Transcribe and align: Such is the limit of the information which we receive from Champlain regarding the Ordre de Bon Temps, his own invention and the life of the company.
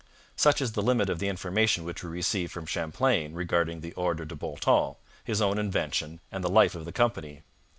Such 0.35 0.63
is 0.63 0.71
the 0.71 0.81
limit 0.81 1.11
of 1.11 1.19
the 1.19 1.27
information 1.27 1.83
which 1.85 2.03
we 2.03 2.09
receive 2.09 2.51
from 2.51 2.65
Champlain 2.65 3.35
regarding 3.35 3.81
the 3.81 3.91
Ordre 3.93 4.27
de 4.27 4.35
Bon 4.35 4.55
Temps, 4.55 4.97
his 5.23 5.43
own 5.43 5.59
invention 5.59 6.19
and 6.31 6.43
the 6.43 6.49
life 6.49 6.73
of 6.73 6.85
the 6.85 6.91
company. 6.91 7.43